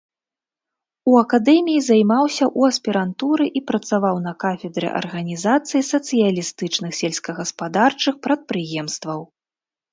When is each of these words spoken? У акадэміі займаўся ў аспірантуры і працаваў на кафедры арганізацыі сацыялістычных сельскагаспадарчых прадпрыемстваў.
У 1.09 1.17
акадэміі 1.23 1.81
займаўся 1.89 2.43
ў 2.57 2.73
аспірантуры 2.73 3.45
і 3.61 3.63
працаваў 3.73 4.15
на 4.25 4.33
кафедры 4.45 4.87
арганізацыі 5.03 5.85
сацыялістычных 5.93 6.91
сельскагаспадарчых 7.05 8.15
прадпрыемстваў. 8.29 9.19